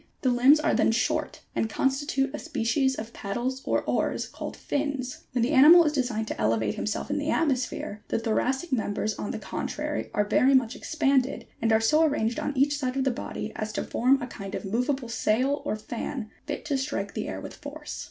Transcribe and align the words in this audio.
The 0.23 0.31
limbs 0.31 0.59
are 0.59 0.73
then 0.73 0.91
short 0.91 1.41
and 1.55 1.69
constitute 1.69 2.33
a 2.33 2.39
species 2.39 2.95
of 2.95 3.13
paddles 3.13 3.61
or 3.65 3.83
oars 3.83 4.25
called 4.25 4.57
fins. 4.57 5.25
When 5.33 5.43
the 5.43 5.51
animal 5.51 5.83
is 5.83 5.93
designed 5.93 6.27
to 6.29 6.41
elevate 6.41 6.73
himself 6.73 7.11
in 7.11 7.19
the 7.19 7.29
atmosphere, 7.29 8.01
the 8.07 8.17
thoracic 8.17 8.71
members 8.71 9.13
on 9.19 9.29
the 9.29 9.37
contrary 9.37 10.09
are 10.15 10.25
very 10.25 10.55
much 10.55 10.75
expanded 10.75 11.45
and 11.61 11.71
are 11.71 11.79
so 11.79 12.03
arranged 12.03 12.39
on 12.39 12.57
each 12.57 12.75
side 12.79 12.97
of 12.97 13.03
the 13.03 13.11
body 13.11 13.53
as 13.55 13.71
to 13.73 13.83
form 13.83 14.19
a 14.19 14.25
kind 14.25 14.55
of 14.55 14.65
moveable 14.65 15.07
sail 15.07 15.61
or 15.65 15.75
fan, 15.75 16.31
fit 16.47 16.65
to 16.65 16.79
strike 16.79 17.13
the 17.13 17.27
air 17.27 17.39
with 17.39 17.53
force. 17.53 17.99